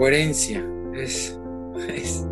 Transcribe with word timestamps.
coherencia 0.00 0.64
es, 0.94 1.38
es, 1.94 2.26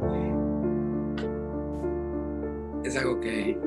es 2.83 2.97
algo 2.97 3.21
que... 3.21 3.59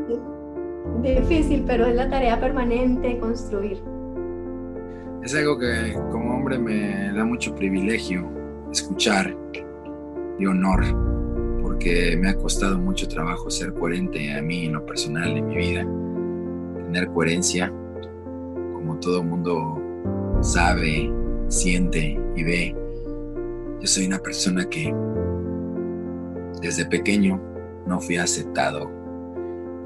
Difícil, 1.04 1.64
pero 1.68 1.86
es 1.86 1.96
la 1.96 2.10
tarea 2.10 2.40
permanente 2.40 3.20
construir. 3.20 3.80
Es 5.24 5.36
algo 5.36 5.60
que 5.60 5.94
como 6.12 6.36
hombre 6.36 6.58
me 6.58 7.14
da 7.14 7.24
mucho 7.24 7.54
privilegio 7.54 8.28
escuchar 8.72 9.38
y 10.40 10.48
honor, 10.48 10.82
porque 11.62 12.18
me 12.20 12.30
ha 12.30 12.36
costado 12.36 12.80
mucho 12.80 13.08
trabajo 13.08 13.52
ser 13.52 13.72
coherente 13.74 14.34
a 14.34 14.42
mí 14.42 14.66
en 14.66 14.74
lo 14.74 14.84
personal, 14.84 15.38
en 15.38 15.48
mi 15.48 15.58
vida, 15.58 15.86
tener 16.86 17.08
coherencia, 17.10 17.72
como 18.74 19.00
todo 19.00 19.24
mundo 19.24 19.80
sabe, 20.42 21.12
siente 21.50 22.20
y 22.36 22.44
ve. 22.44 22.81
Yo 23.82 23.88
soy 23.88 24.06
una 24.06 24.20
persona 24.20 24.64
que 24.66 24.94
desde 26.62 26.86
pequeño 26.86 27.42
no 27.88 28.00
fui 28.00 28.18
aceptado, 28.18 28.88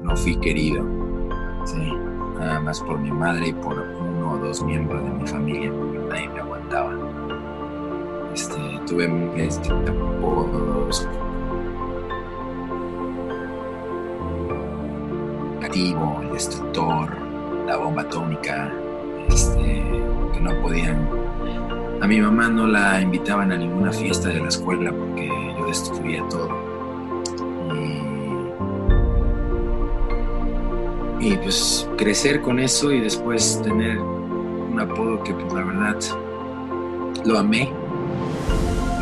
no 0.02 0.14
fui 0.18 0.38
querido, 0.38 0.84
nada 2.38 2.60
más 2.60 2.78
por 2.80 2.98
mi 2.98 3.10
madre 3.10 3.48
y 3.48 3.52
por 3.54 3.78
uno 3.78 4.32
o 4.32 4.38
dos 4.38 4.62
miembros 4.62 5.02
de 5.02 5.10
mi 5.10 5.26
familia, 5.26 5.72
porque 5.72 5.98
nadie 5.98 6.28
me 6.28 6.40
aguantaba. 6.40 6.92
Este, 8.34 8.60
tuve 8.86 9.08
este, 9.38 9.72
apodos 9.72 11.08
el 15.76 16.32
destructor, 16.32 17.10
la 17.66 17.76
bomba 17.76 18.02
atómica, 18.02 18.72
este, 19.28 19.82
que 20.32 20.40
no 20.40 20.62
podían. 20.62 21.25
A 22.06 22.08
mi 22.08 22.20
mamá 22.20 22.48
no 22.48 22.68
la 22.68 23.00
invitaban 23.00 23.50
a 23.50 23.56
ninguna 23.56 23.90
fiesta 23.90 24.28
de 24.28 24.38
la 24.38 24.46
escuela 24.46 24.92
porque 24.92 25.26
yo 25.26 25.66
destruía 25.66 26.22
todo. 26.30 26.48
Y, 31.18 31.36
pues 31.38 31.90
crecer 31.98 32.42
con 32.42 32.60
eso 32.60 32.92
y 32.92 33.00
después 33.00 33.60
tener 33.60 33.98
un 33.98 34.78
apodo 34.78 35.20
que 35.24 35.34
pues 35.34 35.52
la 35.52 35.64
verdad 35.64 35.96
lo 37.24 37.38
amé, 37.40 37.72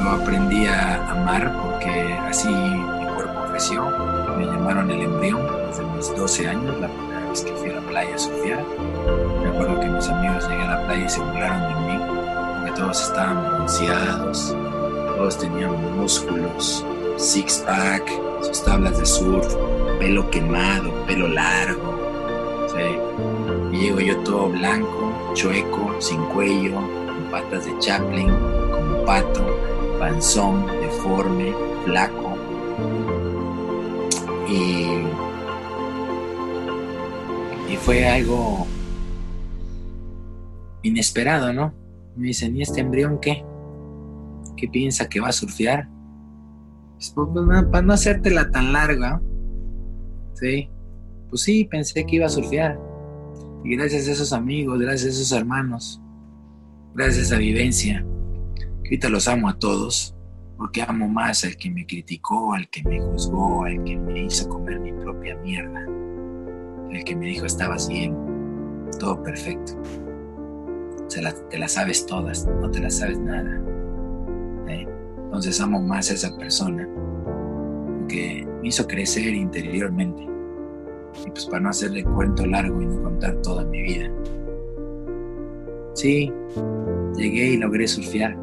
lo 0.02 0.08
aprendí 0.08 0.64
a 0.64 1.10
amar 1.10 1.60
porque 1.62 2.14
así 2.26 2.48
mi 2.48 3.06
cuerpo 3.16 3.38
creció. 3.50 3.84
Me 4.38 4.46
llamaron 4.46 4.90
el 4.90 5.02
embrión 5.02 5.42
desde 5.68 5.84
mis 5.94 6.16
12 6.16 6.48
años, 6.48 6.80
la 6.80 6.88
primera 6.88 7.28
vez 7.28 7.42
que 7.42 7.52
fui 7.52 7.68
a 7.68 7.74
la 7.74 7.80
playa 7.82 8.14
a 8.14 8.18
surfear. 8.18 8.64
Me 9.42 9.48
acuerdo 9.50 9.78
que 9.78 9.88
mis 9.88 10.08
amigos 10.08 10.48
llegué 10.48 10.62
a 10.62 10.80
la 10.80 10.86
playa 10.86 11.04
y 11.04 11.08
se 11.10 11.20
burlaron 11.20 11.60
de 11.68 11.92
mí, 11.92 12.13
todos 12.74 13.02
estaban 13.02 13.44
bronceados, 13.44 14.56
todos 15.16 15.38
tenían 15.38 15.96
músculos, 15.96 16.84
six-pack, 17.16 18.10
sus 18.42 18.62
tablas 18.64 18.98
de 18.98 19.06
surf, 19.06 19.54
pelo 19.98 20.28
quemado, 20.30 20.92
pelo 21.06 21.28
largo. 21.28 21.94
Y 23.72 23.76
llego 23.76 24.00
yo 24.00 24.16
todo 24.18 24.48
blanco, 24.48 25.12
chueco, 25.34 25.94
sin 26.00 26.20
cuello, 26.26 26.74
con 26.74 27.30
patas 27.30 27.64
de 27.64 27.78
Chaplin, 27.78 28.28
como 28.28 29.04
pato, 29.04 29.44
panzón, 29.98 30.66
deforme, 30.80 31.54
flaco. 31.84 32.36
Y 34.48 35.04
fue 37.76 38.08
algo 38.08 38.66
inesperado, 40.82 41.52
¿no? 41.52 41.74
Me 42.16 42.28
dicen, 42.28 42.56
¿y 42.56 42.62
este 42.62 42.80
embrión 42.80 43.18
qué? 43.20 43.44
¿Qué 44.56 44.68
piensa 44.68 45.08
que 45.08 45.20
va 45.20 45.28
a 45.28 45.32
surfear? 45.32 45.88
Pues, 46.94 47.10
pues, 47.10 47.28
pues 47.32 47.64
para 47.64 47.82
no 47.82 47.92
hacértela 47.92 48.50
tan 48.50 48.72
larga, 48.72 49.20
¿sí? 50.34 50.70
Pues 51.28 51.42
sí, 51.42 51.64
pensé 51.64 52.06
que 52.06 52.16
iba 52.16 52.26
a 52.26 52.30
surfear. 52.30 52.78
Y 53.64 53.76
gracias 53.76 54.06
a 54.08 54.12
esos 54.12 54.32
amigos, 54.32 54.78
gracias 54.78 55.06
a 55.06 55.20
esos 55.20 55.32
hermanos, 55.32 56.00
gracias 56.94 57.32
a 57.32 57.38
vivencia, 57.38 58.04
ahorita 58.84 59.08
los 59.08 59.26
amo 59.26 59.48
a 59.48 59.58
todos, 59.58 60.14
porque 60.58 60.82
amo 60.82 61.08
más 61.08 61.44
al 61.44 61.56
que 61.56 61.70
me 61.70 61.86
criticó, 61.86 62.52
al 62.52 62.68
que 62.68 62.84
me 62.84 63.00
juzgó, 63.00 63.64
al 63.64 63.82
que 63.82 63.96
me 63.96 64.24
hizo 64.24 64.48
comer 64.50 64.78
mi 64.80 64.92
propia 64.92 65.36
mierda, 65.38 65.86
el 66.90 67.04
que 67.04 67.16
me 67.16 67.26
dijo 67.26 67.46
estabas 67.46 67.88
bien, 67.88 68.14
todo 69.00 69.22
perfecto 69.22 69.72
te 71.08 71.58
las 71.58 71.72
sabes 71.72 72.06
todas, 72.06 72.46
no 72.46 72.70
te 72.70 72.80
las 72.80 72.98
sabes 72.98 73.18
nada. 73.18 73.60
¿eh? 74.68 74.86
Entonces 75.24 75.60
amo 75.60 75.80
más 75.80 76.10
a 76.10 76.14
esa 76.14 76.36
persona 76.36 76.88
que 78.08 78.46
me 78.60 78.68
hizo 78.68 78.86
crecer 78.86 79.34
interiormente. 79.34 80.26
Y 81.26 81.30
pues 81.30 81.46
para 81.46 81.60
no 81.60 81.70
hacerle 81.70 82.04
cuento 82.04 82.44
largo 82.46 82.82
y 82.82 82.86
no 82.86 83.02
contar 83.02 83.40
toda 83.42 83.64
mi 83.64 83.82
vida. 83.82 84.10
Sí, 85.94 86.32
llegué 87.16 87.52
y 87.52 87.56
logré 87.56 87.86
surfear. 87.86 88.36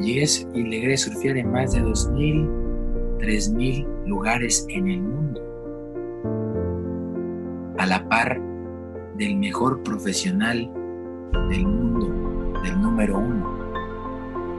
Llegué 0.00 0.24
y 0.54 0.62
logré 0.62 0.96
surfear 0.96 1.36
en 1.36 1.52
más 1.52 1.72
de 1.72 1.82
2.000, 1.82 3.18
3.000 3.18 4.06
lugares 4.06 4.66
en 4.68 4.88
el 4.88 5.00
mundo. 5.00 5.40
A 7.78 7.86
la 7.86 8.08
par 8.08 8.40
del 9.16 9.36
mejor 9.36 9.82
profesional 9.82 10.70
del 11.32 11.66
mundo, 11.66 12.60
del 12.62 12.80
número 12.80 13.18
uno, 13.18 13.58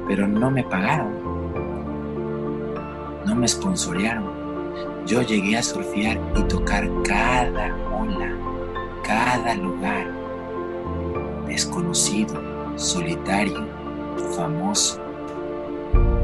pero 0.08 0.28
no 0.28 0.52
me 0.52 0.64
pagaron, 0.64 1.14
no 3.26 3.36
me 3.36 3.48
sponsorearon. 3.48 4.44
Yo 5.06 5.22
llegué 5.22 5.58
a 5.58 5.64
surfear 5.64 6.20
y 6.36 6.44
tocar 6.44 6.90
cada 7.04 7.76
ola, 7.92 8.36
cada 9.04 9.56
lugar, 9.56 10.08
desconocido, 11.46 12.42
solitario, 12.76 13.68
famoso, 14.36 15.00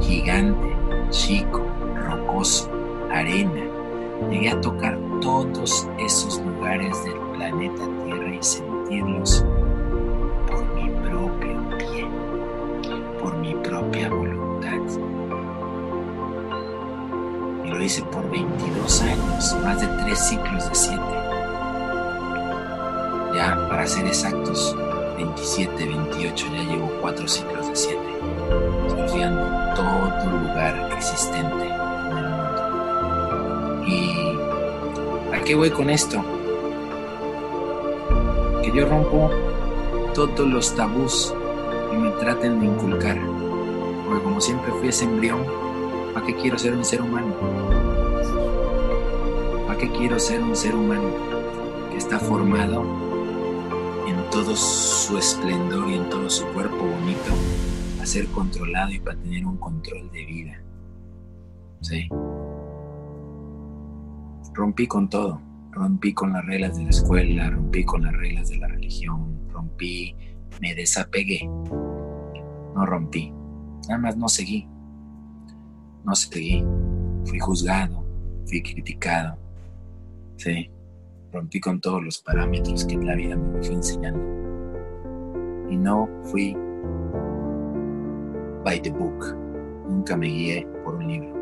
gigante, 0.01 0.75
chico, 1.09 1.61
rocoso, 1.95 2.71
arena. 3.11 3.63
Llegué 4.29 4.49
a 4.49 4.61
tocar 4.61 4.97
todos 5.21 5.87
esos 5.99 6.41
lugares 6.41 7.03
del 7.05 7.19
planeta 7.37 7.83
Tierra 8.03 8.35
y 8.35 8.43
sentirlos 8.43 9.45
lo 17.79 17.85
hice 17.85 18.01
por 18.03 18.29
22 18.29 19.01
años, 19.03 19.55
más 19.63 19.79
de 19.79 19.87
tres 20.03 20.19
ciclos 20.19 20.67
de 20.67 20.75
7. 20.75 21.01
Ya, 23.33 23.55
para 23.69 23.87
ser 23.87 24.05
exactos, 24.05 24.75
27, 25.15 25.85
28, 25.85 26.45
ya 26.47 26.63
llevo 26.63 26.91
cuatro 26.99 27.25
ciclos 27.25 27.69
de 27.69 27.75
7, 27.77 27.97
surfeando 28.89 29.45
todo 29.75 30.11
lugar 30.29 30.91
existente 30.91 31.67
en 31.67 32.17
el 32.17 32.27
mundo. 32.27 33.85
¿Y 33.87 35.33
a 35.33 35.41
qué 35.45 35.55
voy 35.55 35.69
con 35.69 35.89
esto? 35.89 36.21
Que 38.61 38.73
yo 38.73 38.89
rompo 38.89 39.31
todos 40.13 40.41
los 40.41 40.75
tabús 40.75 41.33
que 41.89 41.97
me 41.97 42.09
traten 42.11 42.59
de 42.59 42.65
inculcar 42.65 43.17
porque 44.05 44.21
como 44.21 44.41
siempre 44.41 44.69
fui 44.73 44.89
ese 44.89 45.05
embrión, 45.05 45.45
¿para 46.13 46.25
qué 46.25 46.35
quiero 46.35 46.57
ser 46.57 46.73
un 46.73 46.83
ser 46.83 47.01
humano? 47.01 47.58
¿Para 49.79 49.93
qué 49.93 49.97
quiero 49.97 50.19
ser 50.19 50.43
un 50.43 50.57
ser 50.57 50.75
humano 50.75 51.07
que 51.89 51.95
está 51.95 52.19
formado 52.19 52.83
en 54.09 54.29
todo 54.29 54.53
su 54.53 55.17
esplendor 55.17 55.89
y 55.89 55.93
en 55.93 56.09
todo 56.09 56.29
su 56.29 56.45
cuerpo 56.47 56.75
bonito 56.75 57.31
a 58.01 58.05
ser 58.05 58.27
controlado 58.27 58.91
y 58.91 58.99
para 58.99 59.17
tener 59.21 59.45
un 59.45 59.55
control 59.55 60.11
de 60.11 60.25
vida? 60.25 60.61
¿Sí? 61.79 62.09
Rompí 64.53 64.85
con 64.85 65.09
todo, 65.09 65.39
rompí 65.71 66.13
con 66.13 66.33
las 66.33 66.45
reglas 66.45 66.75
de 66.75 66.83
la 66.83 66.89
escuela, 66.89 67.49
rompí 67.49 67.85
con 67.85 68.01
las 68.01 68.11
reglas 68.11 68.49
de 68.49 68.57
la 68.57 68.67
religión, 68.67 69.47
rompí, 69.49 70.13
me 70.59 70.75
desapegué, 70.75 71.47
no 71.47 72.85
rompí, 72.85 73.31
Nada 73.87 73.97
más 73.97 74.17
no 74.17 74.27
seguí. 74.27 74.67
No 76.03 76.13
seguí. 76.15 76.65
Fui 77.23 77.39
juzgado, 77.39 78.05
fui 78.45 78.61
criticado. 78.61 79.48
Sí, 80.39 80.71
rompí 81.33 81.59
con 81.59 81.81
todos 81.81 82.01
los 82.01 82.19
parámetros 82.19 82.85
que 82.85 82.95
la 82.95 83.13
vida 83.13 83.35
me 83.35 83.61
fue 83.61 83.75
enseñando. 83.75 84.21
Y 85.69 85.75
no 85.75 86.07
fui 86.23 86.55
by 88.63 88.81
the 88.81 88.89
book. 88.89 89.35
Nunca 89.89 90.15
me 90.15 90.27
guié 90.27 90.65
por 90.85 90.95
un 90.95 91.07
libro. 91.09 91.33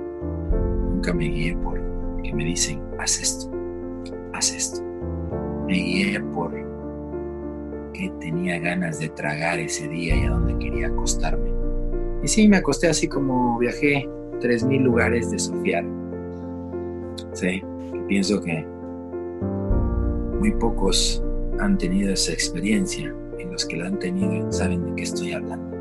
Nunca 0.96 1.14
me 1.14 1.26
guié 1.26 1.56
por 1.58 1.80
que 2.24 2.34
me 2.34 2.44
dicen, 2.44 2.82
haz 2.98 3.22
esto, 3.22 3.52
haz 4.34 4.52
esto. 4.52 4.84
Me 5.68 5.74
guié 5.74 6.20
por 6.34 6.52
que 7.94 8.10
tenía 8.20 8.58
ganas 8.58 9.00
de 9.00 9.10
tragar 9.10 9.60
ese 9.60 9.88
día 9.90 10.16
y 10.16 10.26
a 10.26 10.32
dónde 10.32 10.58
quería 10.58 10.88
acostarme 10.88 11.52
Y 12.24 12.28
sí, 12.28 12.48
me 12.48 12.58
acosté 12.58 12.88
así 12.88 13.08
como 13.08 13.60
viajé 13.60 14.10
3.000 14.40 14.82
lugares 14.82 15.30
de 15.30 15.38
surfear. 15.38 15.86
Sí, 17.34 17.62
pienso 18.08 18.42
que 18.42 18.66
muy 20.40 20.52
pocos 20.52 21.24
han 21.60 21.78
tenido 21.78 22.14
esa 22.14 22.32
experiencia 22.32 23.14
y 23.40 23.44
los 23.46 23.66
que 23.66 23.78
la 23.78 23.88
han 23.88 24.00
tenido 24.00 24.52
saben 24.52 24.86
de 24.86 24.96
qué 24.96 25.04
estoy 25.04 25.34
hablando. 25.34 25.76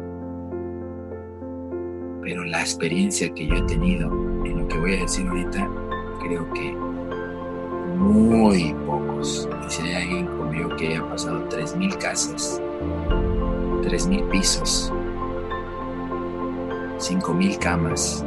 Pero 2.23 2.44
la 2.44 2.61
experiencia 2.61 3.32
que 3.35 3.47
yo 3.47 3.55
he 3.55 3.62
tenido 3.62 4.11
en 4.44 4.58
lo 4.58 4.69
que 4.69 4.79
voy 4.79 4.94
a 4.94 5.00
decir 5.00 5.26
ahorita, 5.26 5.70
creo 6.23 6.53
que 6.55 6.73
muy 7.97 8.75
pocos. 8.87 9.49
Si 9.69 9.82
hay 9.82 10.03
alguien 10.03 10.26
como 10.26 10.53
yo 10.53 10.76
que 10.76 10.88
haya 10.88 11.09
pasado 11.09 11.49
3.000 11.49 11.99
casas, 11.99 12.61
3.000 13.82 14.29
pisos, 14.31 14.93
5.000 16.99 17.59
camas, 17.59 18.25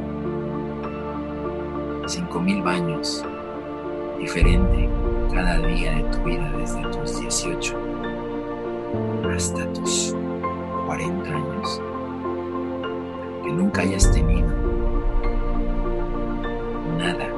5.000 2.06 2.64
baños, 2.64 3.26
diferente 4.20 4.90
cada 5.34 5.60
día 5.60 5.94
de 5.94 6.04
tu 6.04 6.20
vida 6.24 6.52
desde 6.58 6.82
tus 6.82 7.20
18 7.20 7.90
hasta 9.40 9.72
tus 9.72 10.14
40 10.86 11.30
años, 11.30 11.82
que 13.42 13.52
nunca 13.54 13.82
hayas 13.84 14.12
tenido 14.12 14.50
nada, 16.98 17.30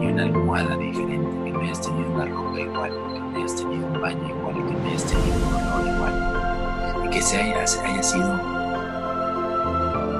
ni 0.00 0.08
una 0.08 0.24
almohada 0.24 0.76
diferente, 0.76 1.44
que 1.44 1.52
no 1.52 1.60
hayas 1.60 1.80
tenido 1.80 2.10
una 2.10 2.24
ropa 2.24 2.60
igual, 2.60 2.90
que 2.90 3.20
no 3.20 3.36
hayas 3.36 3.54
tenido 3.54 3.86
un 3.86 4.00
baño 4.00 4.28
igual, 4.28 4.54
que 4.56 4.72
no 4.72 4.88
hayas 4.88 5.04
tenido 5.04 5.36
un 5.36 5.54
olor 5.54 5.94
igual, 5.94 7.06
y 7.06 7.10
que 7.10 7.22
se 7.22 7.40
haya, 7.40 7.60
haya 7.60 8.02
sido 8.02 8.40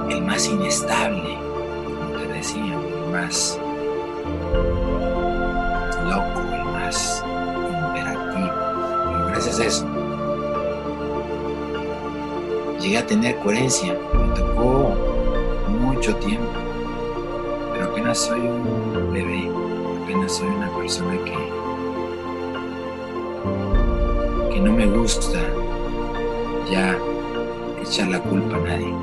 el 0.08 0.22
más 0.22 0.46
inestable, 0.48 1.36
como 1.84 2.16
te 2.16 2.28
decía, 2.28 2.78
el 2.78 3.10
más 3.10 3.58
A 9.40 9.64
eso, 9.64 9.86
llegué 12.78 12.98
a 12.98 13.06
tener 13.06 13.36
coherencia. 13.38 13.96
Me 14.12 14.34
tocó 14.34 14.94
mucho 15.80 16.14
tiempo, 16.16 16.50
pero 17.72 17.86
apenas 17.86 18.18
soy 18.18 18.40
un 18.40 19.10
bebé, 19.14 19.50
apenas 20.02 20.36
soy 20.36 20.48
una 20.48 20.68
persona 20.76 21.16
que, 21.24 21.32
que 24.52 24.60
no 24.60 24.72
me 24.72 24.86
gusta 24.86 25.38
ya 26.70 26.98
echar 27.80 28.08
la 28.08 28.20
culpa 28.20 28.56
a 28.56 28.60
nadie. 28.60 28.94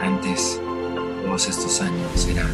Antes, 0.00 0.60
todos 1.24 1.48
estos 1.48 1.80
años 1.80 2.28
era 2.28 2.46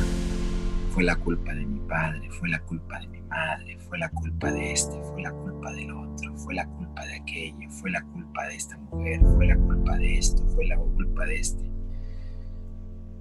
fue 0.95 1.05
la 1.05 1.17
culpa 1.17 1.53
de 1.53 1.67
mi 1.67 1.78
padre, 1.89 2.31
fue 2.31 2.49
la 2.49 2.61
culpa 2.61 3.01
de 3.01 3.09
mi 3.09 3.21
madre, 3.23 3.79
fue 3.89 3.99
la 3.99 4.09
culpa 4.11 4.53
de 4.53 4.73
este, 4.73 5.01
fue 5.03 5.23
la 5.23 5.33
culpa 5.33 5.73
del 5.73 5.91
otro, 5.91 6.37
fue 6.37 6.55
la 6.55 6.67
culpa 6.67 7.05
de 7.05 7.15
aquello, 7.17 7.71
fue 7.71 7.91
la 7.91 8.03
culpa 8.03 8.47
de 8.47 8.55
esta 8.55 8.77
mujer, 8.77 9.21
fue 9.35 9.47
la 9.47 9.57
culpa 9.57 9.97
de 9.97 10.19
esto, 10.19 10.47
fue 10.55 10.67
la 10.67 10.77
culpa 10.77 11.25
de 11.25 11.41
este. 11.41 11.71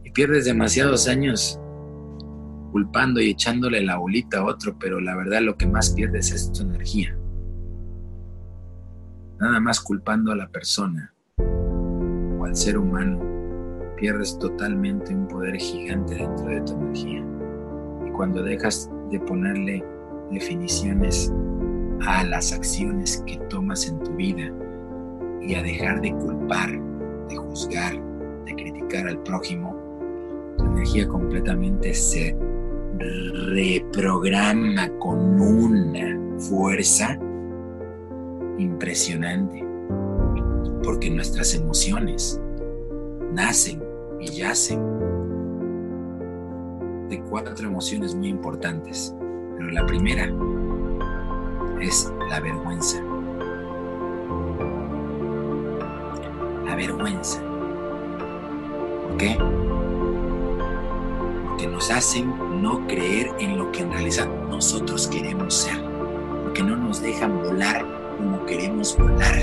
Y 0.03 0.11
pierdes 0.11 0.45
demasiados 0.45 1.07
años 1.07 1.59
culpando 2.71 3.21
y 3.21 3.31
echándole 3.31 3.81
la 3.81 3.97
bolita 3.97 4.39
a 4.39 4.45
otro, 4.45 4.77
pero 4.77 4.99
la 4.99 5.15
verdad 5.15 5.41
lo 5.41 5.57
que 5.57 5.65
más 5.65 5.91
pierdes 5.91 6.31
es 6.31 6.51
tu 6.51 6.63
energía. 6.63 7.17
Nada 9.39 9.59
más 9.59 9.79
culpando 9.79 10.31
a 10.31 10.35
la 10.35 10.49
persona 10.49 11.13
o 11.37 12.45
al 12.45 12.55
ser 12.55 12.77
humano, 12.77 13.19
pierdes 13.95 14.37
totalmente 14.37 15.13
un 15.13 15.27
poder 15.27 15.55
gigante 15.57 16.15
dentro 16.15 16.45
de 16.45 16.61
tu 16.61 16.73
energía 16.73 17.36
cuando 18.17 18.43
dejas 18.43 18.89
de 19.11 19.19
ponerle 19.21 19.83
definiciones 20.31 21.31
a 22.05 22.23
las 22.23 22.51
acciones 22.51 23.23
que 23.25 23.37
tomas 23.49 23.87
en 23.87 23.99
tu 23.99 24.11
vida 24.15 24.51
y 25.41 25.55
a 25.55 25.61
dejar 25.61 26.01
de 26.01 26.11
culpar, 26.11 26.69
de 27.29 27.35
juzgar, 27.35 27.93
de 28.45 28.55
criticar 28.55 29.07
al 29.07 29.21
prójimo, 29.23 29.77
tu 30.57 30.65
energía 30.65 31.07
completamente 31.07 31.93
se 31.93 32.35
reprograma 33.51 34.89
con 34.99 35.39
una 35.39 36.19
fuerza 36.39 37.17
impresionante, 38.57 39.63
porque 40.83 41.11
nuestras 41.11 41.53
emociones 41.53 42.41
nacen 43.33 43.81
y 44.19 44.31
yacen 44.31 44.81
de 47.09 47.21
cuatro 47.21 47.67
emociones 47.67 48.15
muy 48.15 48.27
importantes, 48.27 49.15
pero 49.57 49.69
la 49.71 49.85
primera 49.85 50.29
es 51.79 52.11
la 52.29 52.39
vergüenza. 52.39 53.01
La 56.65 56.75
vergüenza. 56.75 57.41
¿Por 59.03 59.17
qué? 59.17 59.37
Porque 61.47 61.67
nos 61.67 61.89
hacen 61.91 62.33
no 62.61 62.85
creer 62.87 63.31
en 63.39 63.57
lo 63.57 63.71
que 63.71 63.83
en 63.83 63.91
realidad 63.91 64.27
nosotros 64.49 65.07
queremos 65.07 65.53
ser. 65.53 65.81
Porque 66.43 66.63
no 66.63 66.75
nos 66.75 67.01
dejan 67.01 67.41
volar 67.41 67.85
como 68.17 68.45
queremos 68.45 68.97
volar. 68.97 69.37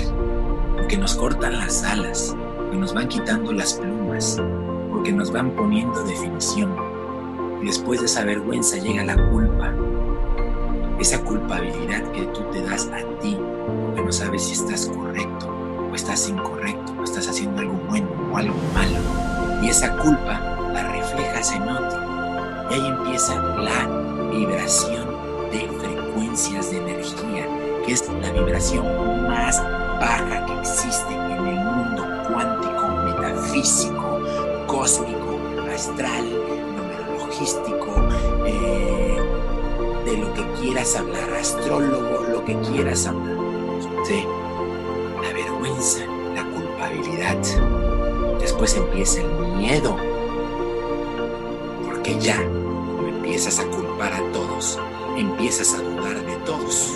Porque 0.75 0.97
nos 0.97 1.15
cortan 1.15 1.57
las 1.57 1.83
alas. 1.83 2.35
Porque 2.57 2.77
nos 2.77 2.93
van 2.93 3.07
quitando 3.07 3.51
las 3.51 3.73
plumas. 3.73 4.41
Porque 4.91 5.11
nos 5.11 5.31
van 5.31 5.51
poniendo 5.51 6.03
definición 6.03 6.84
después 7.65 7.99
de 7.99 8.05
esa 8.05 8.23
vergüenza 8.23 8.77
llega 8.77 9.03
la 9.03 9.15
culpa. 9.31 9.73
Esa 10.99 11.21
culpabilidad 11.21 12.03
que 12.11 12.21
tú 12.27 12.41
te 12.51 12.61
das 12.61 12.87
a 12.87 13.19
ti, 13.19 13.37
porque 13.85 14.03
no 14.03 14.11
sabes 14.11 14.43
si 14.43 14.53
estás 14.53 14.85
correcto 14.85 15.49
o 15.91 15.95
estás 15.95 16.29
incorrecto, 16.29 16.93
o 16.99 17.03
estás 17.03 17.27
haciendo 17.27 17.61
algo 17.61 17.73
bueno 17.89 18.07
o 18.31 18.37
algo 18.37 18.55
malo. 18.73 18.99
Y 19.61 19.69
esa 19.69 19.97
culpa 19.97 20.39
la 20.73 20.91
reflejas 20.91 21.51
en 21.53 21.63
otro. 21.63 21.99
Y 22.69 22.73
ahí 22.75 22.87
empieza 22.87 23.35
la 23.35 24.29
vibración 24.29 25.07
de 25.51 25.67
frecuencias 25.79 26.71
de 26.71 26.77
energía, 26.77 27.47
que 27.85 27.93
es 27.93 28.07
la 28.21 28.31
vibración 28.31 28.85
más 29.27 29.61
baja 29.99 30.45
que 30.45 30.59
existe 30.59 31.13
en 31.13 31.47
el 31.47 31.55
mundo 31.55 32.05
cuántico, 32.27 32.87
metafísico, 33.05 34.19
cósmico, 34.67 35.39
astral, 35.73 36.25
eh, 38.45 39.17
de 40.05 40.17
lo 40.17 40.33
que 40.33 40.43
quieras 40.61 40.95
hablar, 40.95 41.33
astrólogo, 41.33 42.23
lo 42.31 42.45
que 42.45 42.57
quieras 42.59 43.05
hablar. 43.07 43.35
Sí, 44.05 44.23
la 45.21 45.33
vergüenza, 45.33 46.05
la 46.33 46.45
culpabilidad. 46.49 47.37
Después 48.39 48.77
empieza 48.77 49.21
el 49.21 49.57
miedo, 49.57 49.97
porque 51.85 52.17
ya, 52.19 52.41
empiezas 52.41 53.59
a 53.59 53.65
culpar 53.65 54.13
a 54.13 54.31
todos, 54.31 54.79
empiezas 55.17 55.73
a 55.73 55.81
dudar 55.81 56.25
de 56.25 56.37
todos. 56.45 56.93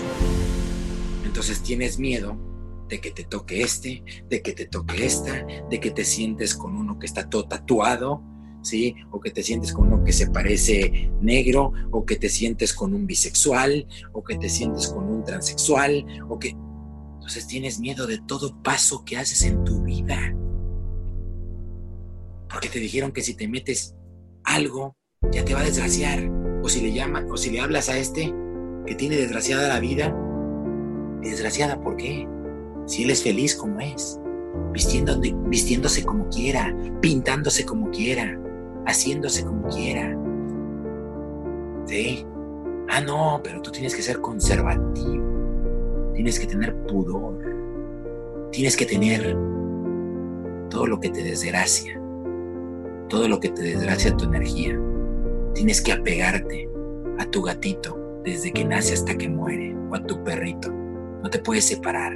Entonces 1.26 1.62
tienes 1.62 2.00
miedo 2.00 2.38
de 2.88 3.02
que 3.02 3.12
te 3.12 3.26
toque 3.26 3.62
este, 3.62 4.04
de 4.30 4.42
que 4.42 4.54
te 4.54 4.66
toque 4.66 5.06
esta, 5.06 5.46
de 5.70 5.80
que 5.82 5.92
te 5.92 6.06
sientes 6.06 6.56
con 6.56 6.78
uno 6.78 6.98
que 6.98 7.08
está 7.08 7.30
todo 7.30 7.46
tatuado, 7.46 8.24
O 9.12 9.20
que 9.20 9.32
te 9.32 9.44
sientes 9.44 9.74
con 9.74 9.88
uno 9.88 10.04
que 10.04 10.14
se 10.14 10.30
parece 10.30 11.12
negro, 11.22 11.74
o 11.92 12.06
que 12.06 12.18
te 12.18 12.30
sientes 12.30 12.74
con 12.74 12.94
un 12.94 13.08
bisexual, 13.08 13.88
o 14.14 14.24
que 14.24 14.38
te 14.38 14.50
sientes 14.50 14.88
con 14.90 15.10
un 15.10 15.24
transexual, 15.24 16.06
o 16.28 16.38
que... 16.40 16.56
Entonces 17.16 17.48
tienes 17.48 17.80
miedo 17.80 18.08
de 18.08 18.20
todo 18.28 18.62
paso 18.64 19.04
que 19.06 19.18
haces 19.18 19.44
en 19.44 19.64
tu 19.64 19.84
vida. 19.84 20.36
Porque 22.50 22.70
te 22.70 22.80
dijeron 22.80 23.12
que 23.12 23.22
si 23.22 23.36
te 23.36 23.48
metes 23.48 23.96
algo, 24.44 24.96
ya 25.32 25.46
te 25.46 25.54
va 25.54 25.62
a 25.62 25.66
desgraciar. 25.66 26.28
O 26.64 26.70
si 26.70 26.82
le 26.82 26.92
llama, 26.92 27.26
o 27.32 27.38
si 27.38 27.52
le 27.52 27.60
hablas 27.60 27.90
a 27.90 27.98
este 27.98 28.34
que 28.86 28.96
tiene 28.96 29.18
desgraciada 29.18 29.68
la 29.68 29.80
vida, 29.80 30.16
desgraciada, 31.22 31.80
¿por 31.82 31.96
qué? 31.96 32.28
Si 32.88 33.04
él 33.04 33.12
es 33.12 33.22
feliz 33.22 33.56
como 33.56 33.80
es, 33.80 34.20
vistiéndose 34.74 36.04
como 36.04 36.28
quiera, 36.30 36.76
pintándose 37.02 37.66
como 37.66 37.92
quiera, 37.92 38.40
haciéndose 38.86 39.44
como 39.46 39.68
quiera. 39.68 40.18
¿Sí? 41.86 42.26
Ah, 42.90 43.02
no, 43.02 43.42
pero 43.44 43.62
tú 43.62 43.72
tienes 43.72 43.96
que 43.96 44.02
ser 44.02 44.20
conservativo. 44.20 46.12
Tienes 46.14 46.40
que 46.40 46.48
tener 46.48 46.76
pudor. 46.84 47.38
Tienes 48.52 48.76
que 48.76 48.86
tener 48.86 49.38
todo 50.70 50.88
lo 50.88 51.00
que 51.00 51.10
te 51.10 51.24
desgracia. 51.24 52.00
Todo 53.10 53.28
lo 53.28 53.40
que 53.40 53.50
te 53.50 53.62
desgracia 53.62 54.16
tu 54.18 54.26
energía. 54.26 54.80
Tienes 55.54 55.82
que 55.82 55.94
apegarte 55.94 56.70
a 57.20 57.26
tu 57.26 57.42
gatito 57.42 57.98
desde 58.24 58.52
que 58.52 58.66
nace 58.66 58.94
hasta 58.94 59.18
que 59.18 59.30
muere 59.30 59.76
o 59.90 59.96
a 59.96 60.04
tu 60.04 60.24
perrito. 60.24 60.72
No 60.72 61.30
te 61.30 61.40
puedes 61.40 61.66
separar. 61.66 62.14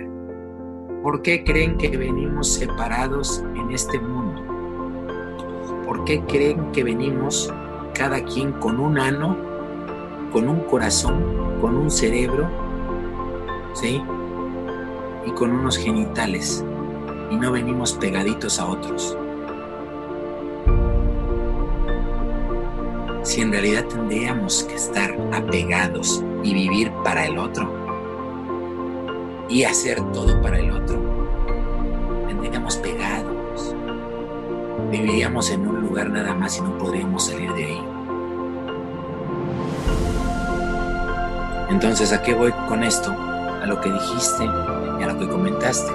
¿Por 1.01 1.21
qué 1.21 1.43
creen 1.43 1.77
que 1.77 1.89
venimos 1.89 2.53
separados 2.53 3.43
en 3.55 3.71
este 3.71 3.99
mundo? 3.99 4.22
¿Por 5.93 6.05
qué 6.05 6.21
creen 6.21 6.71
que 6.71 6.83
venimos 6.83 7.53
cada 7.93 8.25
quien 8.25 8.51
con 8.53 8.79
un 8.79 8.97
ano, 8.97 9.37
con 10.31 10.49
un 10.49 10.61
corazón, 10.61 11.23
con 11.61 11.77
un 11.77 11.91
cerebro, 11.91 12.49
¿sí? 13.75 14.01
Y 15.23 15.31
con 15.33 15.51
unos 15.51 15.77
genitales 15.77 16.65
y 17.29 17.35
no 17.35 17.51
venimos 17.51 17.93
pegaditos 17.93 18.59
a 18.59 18.65
otros. 18.65 19.15
Si 23.21 23.41
en 23.41 23.51
realidad 23.51 23.85
tendríamos 23.85 24.63
que 24.63 24.73
estar 24.73 25.15
apegados 25.31 26.25
y 26.41 26.55
vivir 26.55 26.91
para 27.03 27.27
el 27.27 27.37
otro 27.37 27.71
y 29.47 29.63
hacer 29.63 30.01
todo 30.11 30.41
para 30.41 30.57
el 30.57 30.71
otro, 30.71 30.99
tendríamos 32.27 32.77
pegados. 32.77 33.75
Viviríamos 34.91 35.49
en 35.49 35.67
un 35.67 35.82
lugar 35.93 36.09
nada 36.09 36.33
más 36.33 36.57
y 36.57 36.61
no 36.61 36.75
podríamos 36.79 37.27
salir 37.27 37.53
de 37.53 37.65
ahí. 37.65 37.85
Entonces, 41.69 42.11
¿a 42.11 42.23
qué 42.23 42.33
voy 42.33 42.51
con 42.67 42.83
esto? 42.83 43.11
A 43.11 43.67
lo 43.67 43.79
que 43.79 43.91
dijiste 43.91 44.43
y 44.99 45.03
a 45.03 45.05
lo 45.05 45.19
que 45.19 45.29
comentaste 45.29 45.93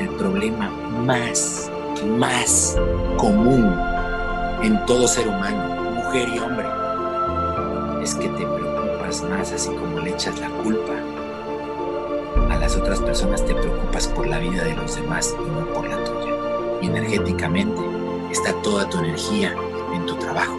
el 0.00 0.08
problema 0.16 0.68
más, 1.06 1.70
más 2.18 2.76
común 3.16 3.72
en 4.64 4.84
todo 4.86 5.06
ser 5.06 5.28
humano, 5.28 5.92
mujer 5.92 6.28
y 6.28 6.38
hombre, 6.40 6.66
es 8.02 8.16
que 8.16 8.28
te 8.28 8.44
preocupas 8.44 9.22
más 9.22 9.52
así 9.52 9.68
como 9.68 10.00
le 10.00 10.10
echas 10.10 10.40
la 10.40 10.48
culpa 10.64 10.94
a 12.50 12.58
las 12.58 12.76
otras 12.76 12.98
personas, 12.98 13.46
te 13.46 13.54
preocupas 13.54 14.08
por 14.08 14.26
la 14.26 14.40
vida 14.40 14.64
de 14.64 14.74
los 14.74 14.96
demás 14.96 15.32
y 15.38 15.48
no 15.48 15.64
por 15.72 15.88
la 15.88 16.02
tuya. 16.02 16.32
Y 16.80 16.86
energéticamente 16.86 18.01
está 18.32 18.60
toda 18.62 18.88
tu 18.88 18.98
energía 18.98 19.54
en 19.94 20.06
tu 20.06 20.16
trabajo, 20.16 20.58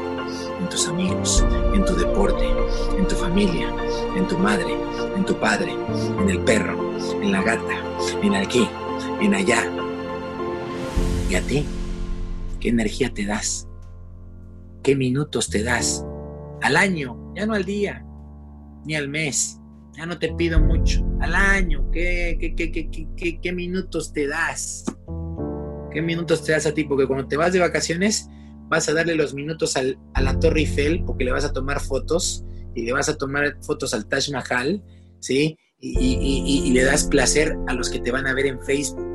en 0.59 0.69
tus 0.69 0.87
amigos, 0.87 1.43
en 1.73 1.83
tu 1.83 1.95
deporte, 1.95 2.45
en 2.97 3.07
tu 3.07 3.15
familia, 3.15 3.73
en 4.15 4.27
tu 4.27 4.37
madre, 4.37 4.77
en 5.15 5.25
tu 5.25 5.35
padre, 5.39 5.75
en 6.19 6.29
el 6.29 6.39
perro, 6.41 6.93
en 7.21 7.31
la 7.31 7.41
gata, 7.41 7.83
en 8.21 8.35
aquí, 8.35 8.69
en 9.21 9.33
allá. 9.33 9.63
¿Y 11.29 11.35
a 11.35 11.41
ti? 11.41 11.65
¿Qué 12.59 12.69
energía 12.69 13.11
te 13.11 13.25
das? 13.25 13.67
¿Qué 14.83 14.95
minutos 14.95 15.49
te 15.49 15.63
das? 15.63 16.05
Al 16.61 16.77
año, 16.77 17.33
ya 17.35 17.45
no 17.45 17.53
al 17.55 17.65
día, 17.65 18.05
ni 18.85 18.95
al 18.95 19.09
mes. 19.09 19.59
Ya 19.95 20.05
no 20.07 20.17
te 20.17 20.33
pido 20.33 20.59
mucho. 20.59 21.05
Al 21.21 21.35
año, 21.35 21.89
¿qué, 21.91 22.37
qué, 22.39 22.71
qué, 23.15 23.39
qué 23.41 23.51
minutos 23.51 24.11
te 24.11 24.27
das? 24.27 24.85
¿Qué 25.93 26.01
minutos 26.01 26.43
te 26.43 26.51
das 26.51 26.65
a 26.65 26.73
ti? 26.73 26.83
Porque 26.83 27.05
cuando 27.05 27.27
te 27.27 27.37
vas 27.37 27.53
de 27.53 27.59
vacaciones, 27.59 28.27
vas 28.67 28.89
a 28.89 28.93
darle 28.93 29.15
los 29.15 29.33
minutos 29.33 29.77
al, 29.77 29.97
a 30.13 30.21
la 30.21 30.39
Torre 30.39 30.61
Eiffel, 30.61 31.03
porque 31.05 31.23
le 31.23 31.31
vas 31.31 31.45
a 31.45 31.53
tomar 31.53 31.79
fotos, 31.79 32.43
y 32.75 32.83
le 32.83 32.93
vas 32.93 33.09
a 33.09 33.17
tomar 33.17 33.57
fotos 33.61 33.93
al 33.93 34.07
Taj 34.07 34.29
Mahal, 34.31 34.83
¿sí? 35.19 35.57
y, 35.83 36.71
le 36.71 36.83
das 36.83 37.03
placer 37.05 37.57
a 37.67 37.73
los 37.73 37.89
que 37.89 37.99
te 37.99 38.11
van 38.11 38.25
a 38.25 38.33
ver 38.33 38.45
en 38.45 38.61
Facebook. 38.61 39.05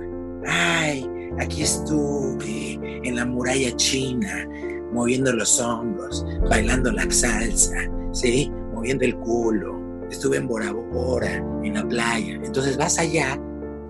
Ay, 0.46 1.08
aquí 1.38 1.62
estuve 1.62 2.78
en 2.82 3.16
la 3.16 3.24
muralla 3.24 3.74
china, 3.76 4.46
moviendo 4.92 5.32
los 5.32 5.58
hombros, 5.60 6.24
bailando 6.48 6.92
la 6.92 7.10
salsa, 7.10 7.90
¿sí? 8.12 8.50
Moviendo 8.74 9.04
el 9.04 9.16
culo. 9.16 9.78
Estuve 10.10 10.38
en 10.38 10.46
Bora 10.46 10.72
Bora, 10.72 11.36
en 11.62 11.74
la 11.74 11.86
playa. 11.86 12.34
Entonces 12.42 12.76
vas 12.76 12.98
allá 12.98 13.40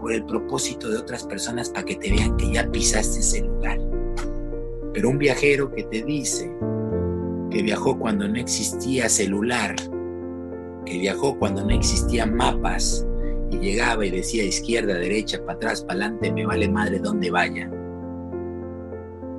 por 0.09 0.15
el 0.15 0.25
propósito 0.25 0.89
de 0.89 0.97
otras 0.97 1.25
personas 1.25 1.69
para 1.69 1.85
que 1.85 1.97
te 1.97 2.11
vean 2.11 2.35
que 2.39 2.51
ya 2.51 2.67
pisaste 2.71 3.19
ese 3.19 3.43
lugar. 3.43 3.79
Pero 4.95 5.11
un 5.11 5.19
viajero 5.19 5.71
que 5.71 5.83
te 5.83 6.03
dice 6.03 6.51
que 7.51 7.63
viajó 7.63 7.99
cuando 7.99 8.27
no 8.27 8.37
existía 8.37 9.11
celular, 9.11 9.77
que 10.87 10.99
viajó 10.99 11.39
cuando 11.39 11.63
no 11.63 11.75
existían 11.75 12.35
mapas 12.35 13.07
y 13.51 13.59
llegaba 13.59 14.07
y 14.07 14.11
decía 14.11 14.45
izquierda, 14.45 14.95
derecha, 14.95 15.45
para 15.45 15.57
atrás, 15.57 15.83
para 15.83 16.07
adelante, 16.07 16.33
me 16.33 16.47
vale 16.47 16.71
madre 16.71 17.01
donde 17.01 17.31
vaya. 17.31 17.71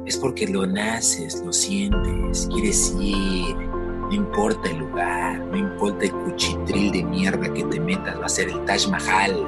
Es 0.06 0.18
porque 0.18 0.46
lo 0.46 0.68
naces, 0.68 1.42
lo 1.44 1.52
sientes, 1.52 2.48
quieres 2.54 2.96
ir, 3.02 3.56
no 3.56 4.14
importa 4.14 4.70
el 4.70 4.78
lugar, 4.78 5.40
no 5.48 5.58
importa 5.58 6.06
el 6.06 6.12
cuchitril 6.12 6.92
de 6.92 7.04
mierda 7.06 7.52
que 7.52 7.64
te 7.64 7.80
metas, 7.80 8.22
va 8.22 8.28
a 8.28 8.30
ser 8.30 8.50
el 8.50 8.64
Taj 8.66 8.88
Mahal, 8.88 9.48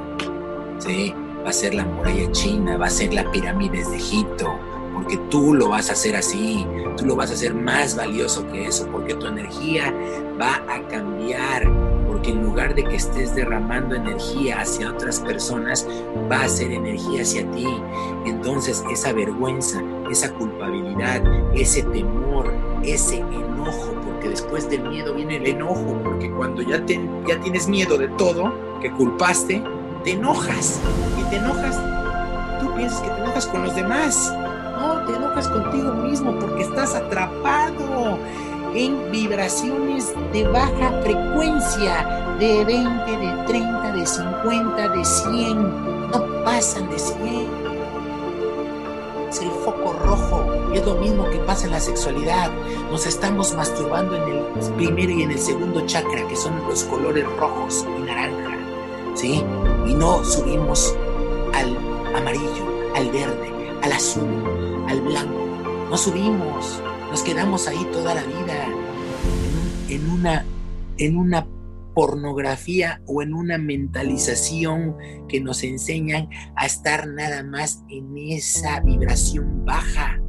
va 0.86 1.50
a 1.50 1.52
ser 1.52 1.74
la 1.74 1.84
muralla 1.84 2.30
china, 2.32 2.76
va 2.76 2.86
a 2.86 2.90
ser 2.90 3.12
la 3.14 3.30
pirámides 3.30 3.90
de 3.90 3.96
Egipto, 3.96 4.58
porque 4.94 5.16
tú 5.30 5.54
lo 5.54 5.68
vas 5.68 5.90
a 5.90 5.92
hacer 5.92 6.16
así, 6.16 6.66
tú 6.96 7.06
lo 7.06 7.16
vas 7.16 7.30
a 7.30 7.34
hacer 7.34 7.54
más 7.54 7.96
valioso 7.96 8.46
que 8.48 8.66
eso, 8.66 8.86
porque 8.92 9.14
tu 9.14 9.26
energía 9.26 9.92
va 10.40 10.62
a 10.68 10.86
cambiar, 10.88 11.70
porque 12.06 12.30
en 12.30 12.42
lugar 12.42 12.74
de 12.74 12.84
que 12.84 12.96
estés 12.96 13.34
derramando 13.34 13.94
energía 13.94 14.60
hacia 14.60 14.90
otras 14.90 15.20
personas, 15.20 15.86
va 16.30 16.42
a 16.42 16.48
ser 16.48 16.72
energía 16.72 17.22
hacia 17.22 17.50
ti. 17.52 17.66
Entonces 18.26 18.84
esa 18.90 19.12
vergüenza, 19.12 19.82
esa 20.10 20.32
culpabilidad, 20.34 21.22
ese 21.54 21.82
temor, 21.84 22.52
ese 22.82 23.18
enojo, 23.18 23.94
porque 24.04 24.28
después 24.28 24.68
del 24.68 24.88
miedo 24.88 25.14
viene 25.14 25.36
el 25.36 25.46
enojo, 25.46 25.98
porque 26.04 26.30
cuando 26.30 26.62
ya 26.62 26.84
tienes 26.84 27.68
miedo 27.68 27.96
de 27.98 28.08
todo 28.08 28.52
que 28.80 28.90
culpaste, 28.92 29.62
te 30.04 30.12
enojas 30.12 30.80
y 31.18 31.22
te 31.30 31.36
enojas, 31.36 31.80
tú 32.60 32.74
piensas 32.74 33.00
que 33.00 33.08
te 33.10 33.20
enojas 33.20 33.46
con 33.46 33.62
los 33.64 33.74
demás 33.74 34.32
no, 34.82 35.04
te 35.06 35.14
enojas 35.14 35.48
contigo 35.48 35.94
mismo 35.94 36.32
porque 36.38 36.62
estás 36.62 36.94
atrapado 36.94 38.18
en 38.74 39.10
vibraciones 39.12 40.12
de 40.32 40.48
baja 40.48 41.00
frecuencia, 41.02 42.34
de 42.38 42.64
20, 42.64 43.16
de 43.16 43.44
30, 43.46 43.92
de 43.92 44.06
50, 44.06 44.88
de 44.88 45.04
100. 45.04 46.10
No 46.10 46.44
pasan 46.44 46.90
de 46.90 46.98
100. 46.98 47.46
Es 49.28 49.40
el 49.40 49.50
foco 49.64 49.94
rojo. 50.04 50.44
Y 50.72 50.78
es 50.78 50.86
lo 50.86 50.94
mismo 50.96 51.28
que 51.30 51.38
pasa 51.38 51.66
en 51.66 51.72
la 51.72 51.80
sexualidad. 51.80 52.50
Nos 52.90 53.06
estamos 53.06 53.54
masturbando 53.54 54.16
en 54.16 54.22
el 54.22 54.72
primero 54.74 55.12
y 55.12 55.22
en 55.22 55.30
el 55.30 55.38
segundo 55.38 55.86
chakra, 55.86 56.26
que 56.28 56.36
son 56.36 56.54
los 56.66 56.84
colores 56.84 57.24
rojos 57.36 57.86
y 57.98 58.02
naranja. 58.02 58.58
¿Sí? 59.14 59.44
Y 59.86 59.94
no 59.94 60.24
subimos 60.24 60.94
al 61.54 61.76
amarillo, 62.14 62.94
al 62.94 63.10
verde, 63.10 63.50
al 63.82 63.92
azul, 63.92 64.84
al 64.88 65.00
blanco. 65.00 65.86
No 65.90 65.96
subimos, 65.96 66.80
nos 67.10 67.22
quedamos 67.22 67.68
ahí 67.68 67.86
toda 67.92 68.14
la 68.14 68.22
vida 68.22 68.68
en, 69.88 70.10
una, 70.10 70.46
en 70.98 71.16
una 71.16 71.46
pornografía 71.94 73.02
o 73.06 73.22
en 73.22 73.34
una 73.34 73.58
mentalización 73.58 74.96
que 75.28 75.40
nos 75.40 75.62
enseñan 75.62 76.28
a 76.56 76.66
estar 76.66 77.06
nada 77.08 77.42
más 77.42 77.82
en 77.90 78.16
esa 78.16 78.80
vibración 78.80 79.64
baja, 79.64 80.20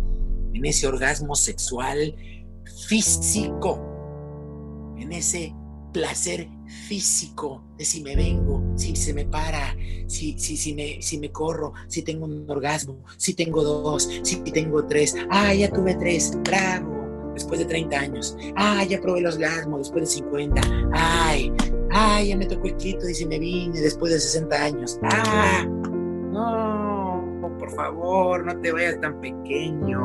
en 0.53 0.65
ese 0.65 0.87
orgasmo 0.87 1.35
sexual 1.35 2.15
físico, 2.87 3.79
en 4.97 5.13
ese 5.13 5.55
placer 5.93 6.49
físico 6.87 7.63
de 7.77 7.85
si 7.85 8.01
me 8.01 8.15
vengo, 8.15 8.63
si 8.75 8.95
se 8.95 9.13
me 9.13 9.25
para, 9.25 9.75
si, 10.07 10.37
si, 10.37 10.57
si, 10.57 10.73
me, 10.73 11.01
si 11.01 11.19
me 11.19 11.31
corro, 11.31 11.73
si 11.87 12.01
tengo 12.01 12.25
un 12.25 12.49
orgasmo, 12.49 13.03
si 13.17 13.33
tengo 13.33 13.63
dos, 13.63 14.09
si 14.23 14.37
tengo 14.41 14.85
tres. 14.85 15.15
Ah, 15.29 15.53
ya 15.53 15.71
tuve 15.71 15.95
tres, 15.95 16.37
bravo, 16.43 17.31
después 17.33 17.59
de 17.59 17.65
30 17.65 17.97
años. 17.97 18.37
Ah, 18.55 18.83
ya 18.83 18.99
probé 18.99 19.19
el 19.19 19.27
orgasmo 19.27 19.77
después 19.77 20.01
de 20.01 20.07
50. 20.07 20.61
Ay, 20.91 21.53
ay, 21.91 22.29
ya 22.29 22.37
me 22.37 22.47
tocó 22.47 22.67
el 22.67 22.75
clito 22.75 23.07
y 23.07 23.13
si 23.13 23.25
me 23.25 23.39
vine 23.39 23.79
después 23.79 24.11
de 24.11 24.19
60 24.19 24.55
años. 24.55 24.99
Ah, 25.03 25.65
no, 26.31 27.55
por 27.59 27.71
favor, 27.75 28.43
no 28.43 28.59
te 28.59 28.71
vayas 28.71 28.99
tan 28.99 29.21
pequeño. 29.21 30.01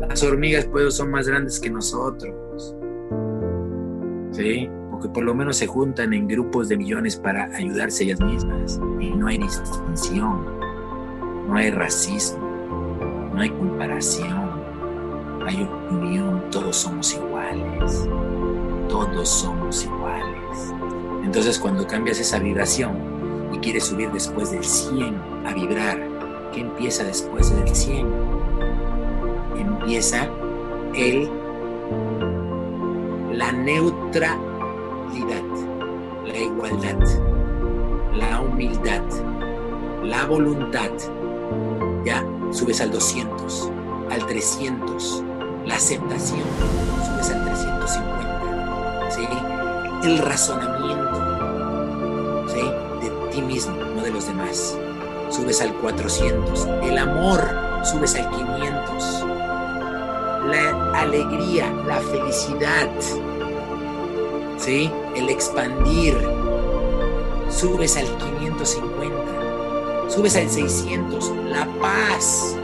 Las 0.00 0.22
hormigas 0.22 0.66
pues 0.66 0.94
son 0.94 1.10
más 1.10 1.26
grandes 1.28 1.58
que 1.60 1.70
nosotros. 1.70 2.74
¿Sí? 4.42 4.70
Porque 4.90 5.08
por 5.08 5.24
lo 5.24 5.34
menos 5.34 5.56
se 5.56 5.66
juntan 5.66 6.12
en 6.12 6.26
grupos 6.28 6.68
de 6.68 6.76
millones 6.76 7.16
para 7.16 7.44
ayudarse 7.56 8.04
ellas 8.04 8.20
mismas. 8.20 8.80
Y 9.00 9.10
no 9.10 9.28
hay 9.28 9.38
distinción, 9.38 10.44
no 11.48 11.54
hay 11.54 11.70
racismo, 11.70 12.40
no 13.34 13.40
hay 13.40 13.50
comparación, 13.50 14.50
hay 15.46 15.68
unión, 15.90 16.42
todos 16.50 16.76
somos 16.76 17.14
iguales, 17.14 18.08
todos 18.88 19.28
somos 19.28 19.84
iguales. 19.84 20.74
Entonces 21.24 21.58
cuando 21.58 21.86
cambias 21.86 22.18
esa 22.18 22.38
vibración 22.38 23.50
y 23.52 23.58
quieres 23.58 23.84
subir 23.84 24.10
después 24.10 24.50
del 24.50 24.64
100 24.64 25.14
a 25.46 25.54
vibrar, 25.54 25.98
¿qué 26.52 26.60
empieza 26.60 27.04
después 27.04 27.54
del 27.54 27.68
100? 27.74 28.06
Empieza 29.56 30.28
el 30.94 31.41
la 33.32 33.50
neutralidad, 33.50 34.38
la 36.24 36.38
igualdad, 36.38 36.98
la 38.12 38.40
humildad, 38.40 39.02
la 40.02 40.26
voluntad, 40.26 40.90
ya 42.04 42.22
subes 42.50 42.82
al 42.82 42.90
200, 42.90 43.70
al 44.10 44.26
300, 44.26 45.24
la 45.64 45.76
aceptación, 45.76 46.42
subes 47.06 47.30
al 47.30 47.44
350, 47.44 49.10
¿sí? 49.10 49.26
el 50.04 50.18
razonamiento 50.18 52.48
¿sí? 52.48 52.60
de 53.00 53.08
ti 53.32 53.40
mismo, 53.40 53.76
no 53.76 54.02
de 54.02 54.10
los 54.10 54.26
demás, 54.26 54.76
subes 55.30 55.62
al 55.62 55.72
400, 55.76 56.68
el 56.82 56.98
amor, 56.98 57.40
subes 57.82 58.14
al 58.16 58.28
500, 58.30 59.24
la 60.46 61.00
alegría, 61.00 61.72
la 61.86 62.00
felicidad, 62.00 62.90
¿sí? 64.58 64.90
el 65.16 65.28
expandir, 65.28 66.16
subes 67.50 67.96
al 67.96 68.06
550, 68.18 70.10
subes 70.10 70.36
al 70.36 70.48
600, 70.48 71.32
la 71.48 71.66
paz 71.80 72.56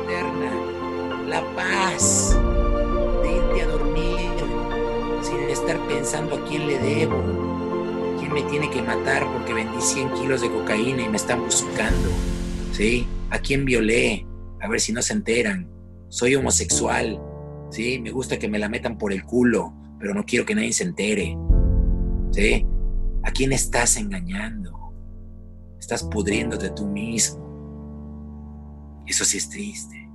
interna, 0.00 0.52
la 1.28 1.42
paz 1.54 2.36
de 3.22 3.32
irte 3.32 3.62
a 3.62 3.66
dormir 3.66 4.30
sin 5.22 5.40
estar 5.48 5.78
pensando 5.86 6.36
a 6.36 6.44
quién 6.44 6.66
le 6.66 6.78
debo, 6.78 7.16
quién 8.18 8.32
me 8.32 8.42
tiene 8.42 8.70
que 8.70 8.82
matar 8.82 9.26
porque 9.32 9.54
vendí 9.54 9.80
100 9.80 10.14
kilos 10.14 10.40
de 10.42 10.50
cocaína 10.50 11.02
y 11.02 11.08
me 11.08 11.16
están 11.16 11.42
buscando, 11.44 12.10
¿sí? 12.72 13.06
¿A 13.30 13.38
quién 13.38 13.64
violé? 13.64 14.26
A 14.60 14.68
ver 14.68 14.80
si 14.80 14.92
no 14.92 15.00
se 15.00 15.14
enteran. 15.14 15.72
Soy 16.12 16.34
homosexual, 16.34 17.18
¿sí? 17.70 17.98
Me 17.98 18.10
gusta 18.10 18.38
que 18.38 18.46
me 18.46 18.58
la 18.58 18.68
metan 18.68 18.98
por 18.98 19.14
el 19.14 19.24
culo, 19.24 19.72
pero 19.98 20.12
no 20.12 20.26
quiero 20.26 20.44
que 20.44 20.54
nadie 20.54 20.74
se 20.74 20.84
entere, 20.84 21.38
¿sí? 22.32 22.66
¿A 23.22 23.30
quién 23.30 23.50
estás 23.50 23.96
engañando? 23.96 24.92
Estás 25.80 26.04
pudriéndote 26.04 26.68
tú 26.68 26.86
mismo. 26.86 27.40
Eso 29.06 29.24
sí 29.24 29.38
es 29.38 29.48
triste. 29.48 30.06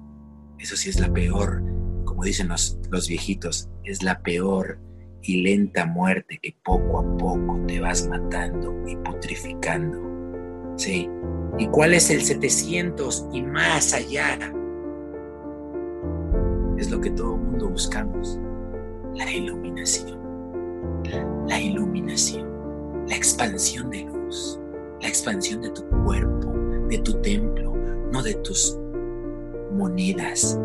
Eso 0.59 0.75
sí 0.75 0.91
es 0.91 0.99
la 0.99 1.11
peor, 1.11 1.63
como 2.05 2.23
dicen 2.23 2.49
los, 2.49 2.77
los 2.91 3.07
viejitos, 3.07 3.67
es 3.83 4.03
la 4.03 4.19
peor 4.19 4.79
y 5.23 5.41
lenta 5.41 5.87
muerte 5.87 6.37
que 6.39 6.55
poco 6.63 6.99
a 6.99 7.17
poco 7.17 7.59
te 7.65 7.79
vas 7.79 8.07
matando 8.07 8.71
y 8.87 8.95
putrificando. 8.97 9.97
Sí. 10.77 11.09
¿Y 11.57 11.65
cuál 11.69 11.95
es 11.95 12.11
el 12.11 12.21
700 12.21 13.29
y 13.33 13.41
más 13.41 13.95
allá? 13.95 14.53
Es 16.77 16.91
lo 16.91 17.01
que 17.01 17.11
todo 17.11 17.35
el 17.35 17.41
mundo 17.41 17.69
buscamos. 17.69 18.39
La 19.15 19.31
iluminación. 19.31 20.17
La 21.47 21.59
iluminación 21.59 22.57
la 23.07 23.15
expansión 23.15 23.89
de 23.89 24.03
luz, 24.03 24.59
la 25.01 25.07
expansión 25.07 25.61
de 25.61 25.69
tu 25.69 25.83
cuerpo, 26.03 26.53
de 26.89 26.97
tu 26.99 27.13
templo, 27.21 27.73
no 28.11 28.21
de 28.21 28.33
tus 28.35 28.77
monedas, 29.73 30.57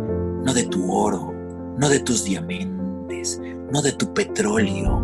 no 0.45 0.53
de 0.53 0.65
tu 0.65 0.93
oro, 0.93 1.33
no 1.79 1.89
de 1.89 2.01
tus 2.01 2.25
diamantes, 2.25 3.41
no 3.71 3.81
de 3.81 3.93
tu 3.93 4.13
petróleo, 4.13 5.01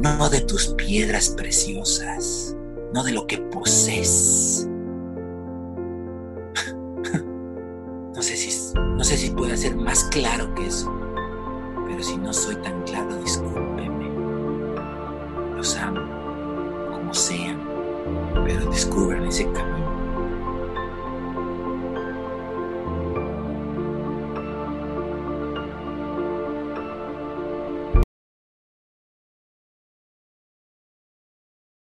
no 0.00 0.28
de 0.30 0.40
tus 0.42 0.68
piedras 0.74 1.30
preciosas, 1.30 2.56
no 2.94 3.02
de 3.02 3.12
lo 3.12 3.26
que 3.26 3.38
posees. 3.38 4.69
No 9.00 9.04
sé 9.04 9.16
si 9.16 9.30
puede 9.30 9.56
ser 9.56 9.76
más 9.76 10.04
claro 10.04 10.54
que 10.54 10.66
eso, 10.66 10.94
pero 11.86 12.02
si 12.02 12.18
no 12.18 12.34
soy 12.34 12.54
tan 12.56 12.82
claro, 12.82 13.16
discúlpeme. 13.16 14.10
Los 15.56 15.74
amo 15.78 17.14
sean, 17.14 17.58
pero 18.44 18.70
descubran 18.70 19.24
ese 19.24 19.50
camino 19.52 19.79